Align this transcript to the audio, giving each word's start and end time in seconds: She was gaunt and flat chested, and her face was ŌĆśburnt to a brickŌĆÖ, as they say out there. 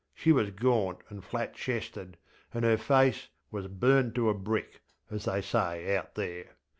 She 0.15 0.31
was 0.31 0.49
gaunt 0.49 0.97
and 1.09 1.23
flat 1.23 1.53
chested, 1.53 2.17
and 2.55 2.65
her 2.65 2.75
face 2.77 3.29
was 3.51 3.67
ŌĆśburnt 3.67 4.15
to 4.15 4.29
a 4.29 4.33
brickŌĆÖ, 4.33 4.79
as 5.11 5.25
they 5.25 5.41
say 5.43 5.95
out 5.95 6.15
there. 6.15 6.55